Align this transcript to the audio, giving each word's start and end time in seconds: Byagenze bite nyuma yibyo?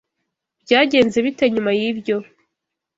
Byagenze 0.63 1.17
bite 1.25 1.45
nyuma 1.53 1.71
yibyo? 1.79 2.17